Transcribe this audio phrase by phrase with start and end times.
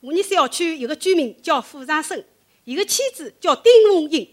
[0.00, 2.24] 我们小区有个居民叫傅长生，
[2.64, 4.28] 伊个妻子叫丁凤英。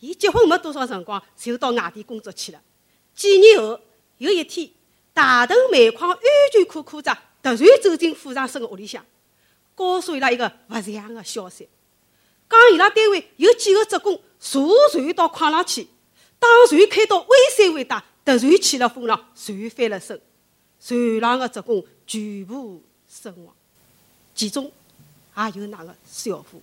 [0.00, 2.60] 伊结婚没多少辰光，就到外地工作去了。
[3.14, 3.78] 几年后，
[4.18, 4.68] 有一天，
[5.14, 6.20] 大屯煤矿安
[6.52, 9.06] 全科科长突然走进傅长生的屋里向，
[9.76, 11.68] 告诉伊拉一个不祥的消息，
[12.50, 15.86] 讲伊拉单位有几个职工坐船到矿上去，
[16.40, 20.20] 当船开到微山尾大，突然起了风浪，船翻了身，
[20.80, 23.54] 船上的职工全部身亡，
[24.42, 24.64] 其中
[25.36, 26.60] 也有那个小夫。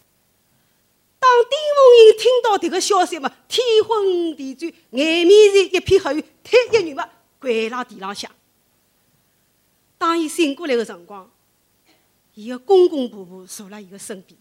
[1.17, 8.29] 当丁凤英听到这个消息嘛，天昏地转，眼面前一片黑暗，腿一软嘛，跪辣地浪向。
[9.97, 11.31] 当伊醒过来的辰光，
[12.33, 14.37] 伊的公公婆婆坐辣伊的身边。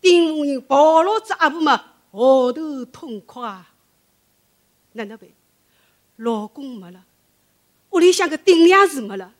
[0.00, 3.68] 丁凤英抱牢只阿婆嘛，嚎啕痛哭啊！
[4.92, 5.28] 哪能办？
[6.18, 7.04] 老公没了，
[7.90, 9.34] 屋里向个顶梁柱没了，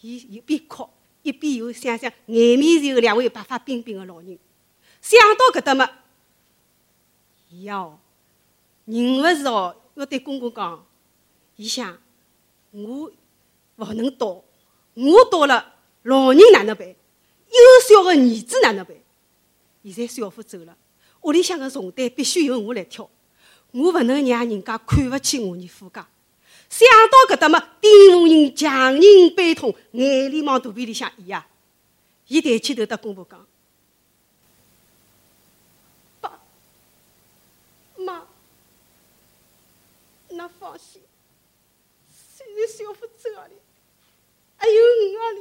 [0.00, 0.88] 伊一边哭。
[1.22, 4.38] 一边又想想眼面前有两位白发鬓鬓的老人，
[5.02, 5.86] 想到搿搭嘛，
[7.50, 7.98] 伊哦，
[8.86, 10.86] 忍勿住哦，要对公公讲，
[11.56, 11.98] 伊想
[12.70, 13.12] 我
[13.76, 14.42] 勿能倒，
[14.94, 16.88] 我倒了，老人哪能办？
[16.88, 16.96] 幼
[17.86, 18.96] 小的儿子哪能办？
[19.84, 20.74] 现在小夫走了，
[21.20, 23.10] 屋里向的重担必须由我来挑，
[23.72, 26.08] 我勿能让人家看勿起我儿夫家。
[26.70, 31.46] 想到搿搭么，丁凤英强忍悲痛，眼泪往肚皮里向咽呀。
[32.28, 33.44] 伊抬起头对公婆讲
[36.22, 36.40] ：“爸
[37.96, 38.24] 妈，
[40.28, 41.02] 那放心，
[42.08, 43.50] 虽然小夫走了，
[44.56, 45.40] 还有我阿里，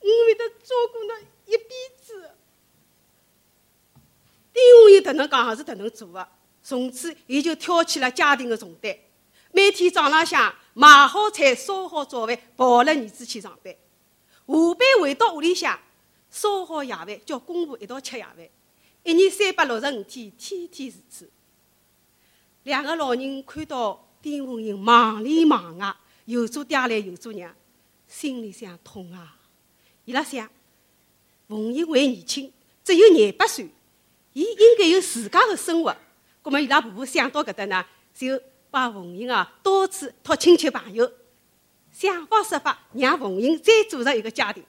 [0.00, 1.68] 我会得照顾侬一辈
[2.02, 2.30] 子。”
[4.54, 6.26] 丁凤英迭能讲，也是迭能做的。
[6.62, 8.96] 从此，伊就挑起了家庭的重担。
[9.56, 13.72] 每天早浪向买好菜、烧好早饭，抱了儿子去上班。
[13.72, 15.80] 下班回到屋里向，
[16.30, 18.46] 烧好夜饭，叫公婆一道吃夜饭。
[19.02, 21.30] 一年三百六十五天，天天如此。
[22.64, 25.96] 两个老人看到丁凤英忙里忙外，
[26.26, 27.50] 又做爹来又做娘，
[28.06, 29.38] 心里想痛啊！
[30.04, 30.46] 伊拉想，
[31.48, 32.52] 凤英还年轻，
[32.84, 33.70] 只有廿八岁，
[34.34, 35.96] 伊应该有自家的生活。
[36.42, 37.82] 葛末伊拉婆婆想到搿搭呢，
[38.14, 38.38] 就。
[38.76, 41.10] 把冯英啊，到处托亲戚朋友，
[41.90, 44.62] 想方设法让冯英再组成一个家庭。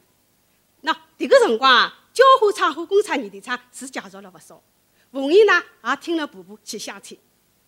[0.80, 4.64] 那这个辰光啊，交火厂、和工厂、燃电厂是介绍了不少。
[5.12, 7.20] 冯英呢，也听了婆婆去相亲，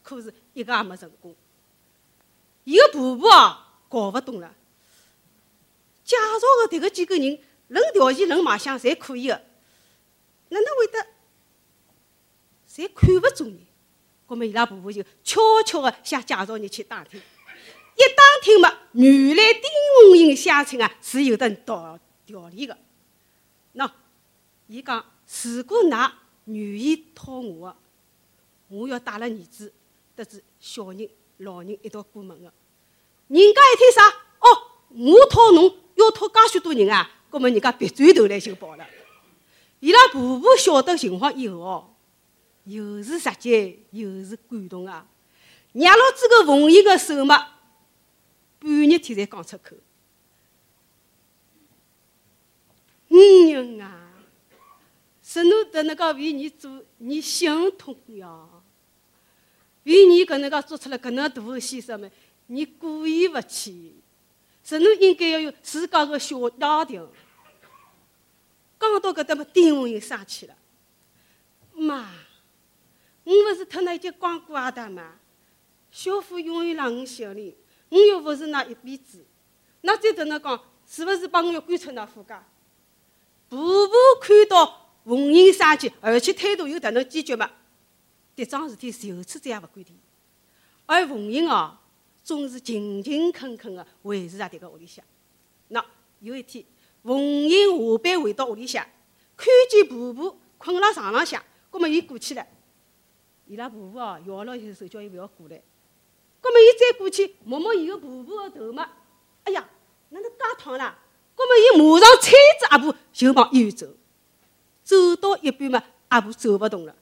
[0.01, 1.35] 可是一个也没成功。
[2.63, 4.55] 伊个婆婆啊，搞不懂了。
[6.05, 9.43] 介绍的这个几个人，论条件、论卖相，侪可以的，
[10.47, 11.05] 哪能会得，
[12.65, 13.67] 侪看不中你？
[14.29, 19.63] 那么伊拉婆婆就悄悄地向介绍人去打听，一打听嘛，原来丁
[20.07, 22.77] 红英相亲啊是有的道条理的。
[23.73, 23.89] 喏，
[24.67, 25.03] 伊讲
[25.43, 26.11] 如果㑚
[26.45, 27.75] 愿意讨我个，
[28.69, 29.73] 我要带了儿子、
[30.15, 32.51] 得子小人、老人一道过门的。
[33.27, 34.07] 人家一听啥？
[34.39, 34.47] 哦，
[34.89, 37.09] 我讨侬要讨介许多人啊！
[37.31, 38.85] 那么人家别转头来就跑了。
[39.79, 41.89] 伊拉婆婆晓得情况以后哦。
[42.69, 45.05] 又是直接又是感动啊！
[45.71, 47.37] 娘老子个凤英个手嘛，
[48.59, 49.75] 半日天才讲出口。
[53.07, 54.11] 女人啊，
[55.23, 58.47] 是侬迭能介为你做，你心痛呀！
[59.83, 62.09] 为你搿能介做出了搿能大个牺牲嘛，
[62.47, 63.93] 你过意勿去。
[64.63, 67.07] 是侬应该要有自家个小家庭。
[68.79, 70.55] 讲到搿搭么，丁凤英生气了，
[71.73, 72.11] 妈。
[73.29, 75.13] 我勿是特那一截光顾阿达吗？
[75.91, 77.55] 小夫永远让我心里，
[77.89, 79.23] 我又勿是那一辈子，
[79.81, 82.43] 那再等那讲，是勿是把我要赶出那夫家？
[83.47, 87.51] 婆婆看到凤英生气，而且态度又迭能坚决嘛，
[88.35, 89.93] 迭桩事体就此再也勿管提。
[90.87, 91.77] 而凤英哦，
[92.23, 95.05] 总是勤勤恳恳的维持在迭个屋里向。
[95.67, 95.85] 那
[96.21, 96.65] 有一天，
[97.03, 98.83] 凤英下班回到屋里向，
[99.37, 102.43] 看见婆婆困辣床浪向，葛末伊过去了。
[103.49, 105.59] 伊拉婆婆哦，摇了一下手，叫伊勿要过来。
[106.39, 108.87] 葛末伊再过去摸摸伊个婆婆个头嘛，
[109.43, 109.67] 哎呀，
[110.09, 110.99] 哪能介烫啦？
[111.35, 112.31] 葛末伊马上搀
[112.61, 113.87] 着阿婆就往医院走。
[114.83, 116.95] 走到一半嘛，阿婆走勿动了。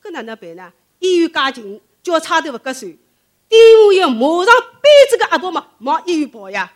[0.00, 0.72] 搿哪能办呢？
[1.00, 2.96] 医院介近，叫差头勿合算。
[3.48, 6.72] 丁凤英马上背着个阿婆嘛，往医院跑呀。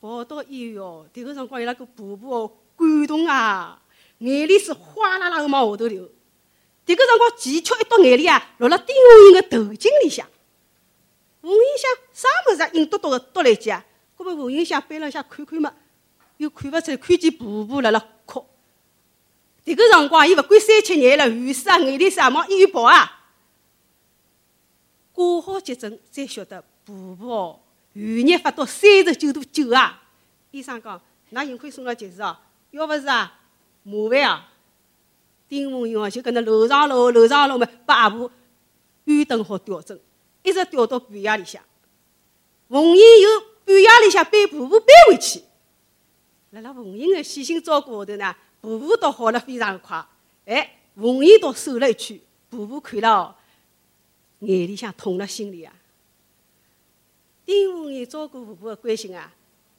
[0.00, 3.82] 跑到医院哦，迭个辰光伊拉个婆婆哦，感动啊，
[4.18, 6.08] 眼泪是哗啦啦个往下头流。
[6.86, 10.26] 迭个辰光，奇巧一滴眼泪啊，落了丁凤英的头颈里向。
[11.40, 13.84] 凤英想啥物事啊，硬嘟嘟的嘟了一记啊。
[14.16, 15.72] 搿么凤英想背了下看看嘛，
[16.36, 18.46] 又看勿出来看见婆婆辣辣哭。
[19.64, 23.22] 迭个辰光，伊勿管三七廿了，雨湿啊，眼泪啥往医院跑啊。
[25.12, 27.60] 挂好急诊，才晓得婆婆哦，
[27.92, 30.02] 余热发到三十九度九啊！
[30.50, 31.00] 医生讲，
[31.32, 32.36] 㑚幸亏送了及时哦，
[32.72, 33.40] 要勿是啊，
[33.84, 34.52] 麻烦啊！
[35.48, 38.30] 丁凤英哦，就搿能楼上楼楼上楼嘛，把阿婆
[39.06, 39.98] 安顿好吊针，
[40.42, 41.62] 一直吊到半夜里向。
[42.68, 45.42] 凤英又半夜里向背婆婆背回去，
[46.50, 50.04] 辣辣凤英的细心照顾下头呢，婆婆倒好了非常快。
[50.46, 52.18] 哎，凤英倒瘦了一圈，
[52.50, 53.34] 婆婆看了哦。
[54.40, 55.72] 眼里向痛了心里啊！
[57.46, 59.32] 丁凤英照顾婆婆的关心啊，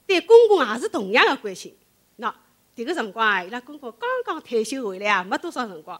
[0.06, 1.72] 对公公也是同样的关心。
[2.18, 2.32] 喏，
[2.76, 5.98] 迭个辰光啊，伊拉公公刚刚退休回来啊，没多少辰光，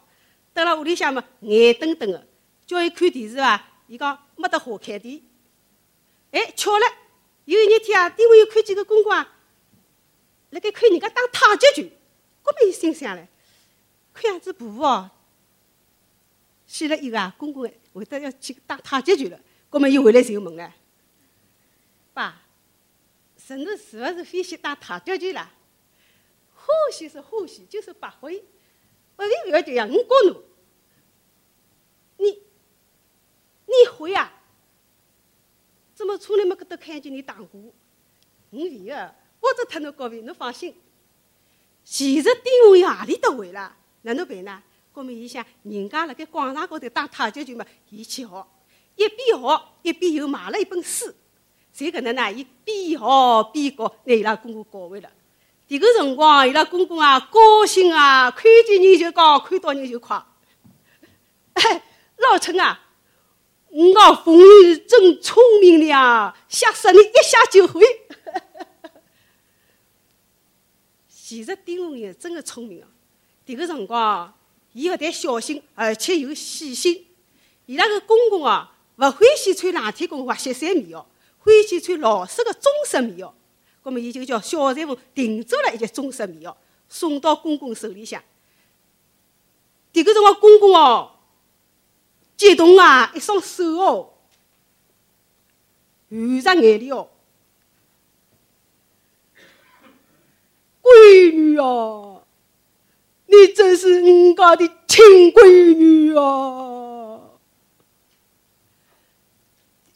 [0.53, 2.27] 蹲辣屋里向嘛，眼瞪瞪的，
[2.67, 5.23] 叫伊看电视啊，伊讲没得好看的。
[6.33, 6.87] 哎，巧了，
[7.47, 9.35] 有一日天啊，丁凤英看见个公公啊，
[10.51, 11.91] 辣盖看人家打太极拳，
[12.45, 13.27] 搿么伊心想唻，
[14.13, 15.11] 看样子婆婆哦，
[16.67, 17.63] 死了以后啊，公公
[17.95, 19.41] 会得要去打太极拳了，
[19.71, 20.75] 葛么伊回来就问了
[22.13, 22.43] ：“爸，
[23.39, 25.51] 侄子是勿是欢喜打太极拳啦？
[26.67, 28.45] 欢喜是欢喜，就是不会。
[29.15, 30.43] 不会不要紧呀，我教侬。
[32.19, 32.43] 你，
[33.67, 34.33] 你会啊？
[35.95, 37.61] 怎么从来没搿搭看见你打过？
[38.51, 40.75] 我会个，我只脱侬教会，侬放心。
[41.85, 43.77] 其实丁文英何里搭会啦？
[44.03, 44.63] 哪能办呢？
[44.93, 48.47] 后面伊想，人家辣盖广场高头打太极拳嘛，伊去学，
[48.97, 51.13] 一边学一边又买了一本书，
[51.73, 55.11] 就搿能呢，伊边学边教，拿伊拉公公教会了。
[55.69, 60.25] 迭个辰光，伊拉公公啊，高兴啊，看见人就讲，看到人就夸。
[61.55, 61.83] 哎，
[62.19, 62.81] 老陈啊，
[63.69, 67.83] 我讲凤玉真聪明了，吓死你一下就会。
[71.11, 72.89] 其实丁凤英真的聪明啊，
[73.45, 74.33] 迭个辰光。
[74.73, 77.07] 伊勿但小心，而且又细心。
[77.65, 81.05] 伊拉个公公啊，勿欢喜穿冷天宫或雪山棉袄，
[81.39, 83.33] 欢喜穿老式个中式棉袄。
[83.87, 86.53] 葛末伊就叫小裁缝定做了一件中式棉袄，
[86.89, 88.21] 送到公公手里向。
[89.93, 91.13] 迭个辰光，公公哦，
[92.37, 94.15] 激动啊，一双手哦，
[96.11, 97.09] 含着眼泪哦，
[100.83, 102.25] 闺女哦。
[103.27, 107.21] 你真是人家的亲闺女啊！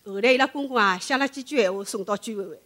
[0.04, 2.60] 后来伊拉公公啊，写了几句闲话送到居委会。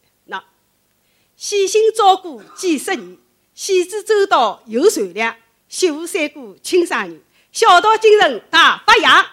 [1.36, 3.18] 细心照顾几十年，
[3.54, 5.36] 细致周到又善良，
[5.68, 7.20] 媳妇三姑亲生女，
[7.52, 9.26] 孝道精神大发扬。